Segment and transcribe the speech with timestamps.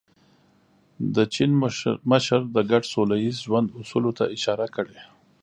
[1.15, 1.51] د چین
[2.13, 4.99] مشر د ګډ سوله ییز ژوند اصولو ته اشاره کړې.